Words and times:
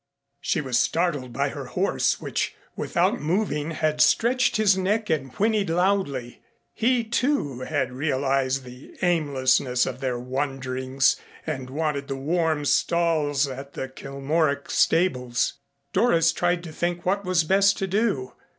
She 0.39 0.61
was 0.61 0.79
startled 0.79 1.31
by 1.31 1.49
her 1.49 1.65
horse 1.65 2.19
which, 2.19 2.55
without 2.75 3.21
moving, 3.21 3.69
had 3.69 4.01
stretched 4.01 4.57
his 4.57 4.75
neck 4.75 5.11
and 5.11 5.31
whinnied 5.33 5.69
loudly. 5.69 6.41
He, 6.73 7.03
too, 7.03 7.59
had 7.59 7.91
realized 7.91 8.63
the 8.63 8.95
aimlessness 9.03 9.85
of 9.85 9.99
their 9.99 10.17
wanderings 10.17 11.17
and 11.45 11.69
wanted 11.69 12.07
the 12.07 12.15
warm 12.15 12.65
stalls 12.65 13.47
at 13.47 13.73
the 13.73 13.87
Kilmorack 13.89 14.71
stables. 14.71 15.59
Doris 15.93 16.31
tried 16.31 16.63
to 16.63 16.71
think 16.71 17.05
what 17.05 17.23
was 17.23 17.43
best 17.43 17.77
to 17.77 17.85
do. 17.85 18.33